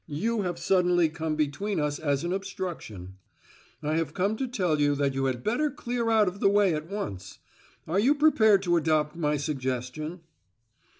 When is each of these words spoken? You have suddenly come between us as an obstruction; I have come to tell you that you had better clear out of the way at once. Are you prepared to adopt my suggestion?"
You 0.07 0.41
have 0.41 0.57
suddenly 0.57 1.09
come 1.09 1.35
between 1.35 1.79
us 1.79 1.99
as 1.99 2.23
an 2.23 2.33
obstruction; 2.33 3.17
I 3.83 3.97
have 3.97 4.15
come 4.15 4.35
to 4.37 4.47
tell 4.47 4.79
you 4.81 4.95
that 4.95 5.13
you 5.13 5.25
had 5.25 5.43
better 5.43 5.69
clear 5.69 6.09
out 6.09 6.27
of 6.27 6.39
the 6.39 6.49
way 6.49 6.73
at 6.73 6.89
once. 6.89 7.37
Are 7.87 7.99
you 7.99 8.15
prepared 8.15 8.63
to 8.63 8.77
adopt 8.77 9.15
my 9.15 9.37
suggestion?" 9.37 10.21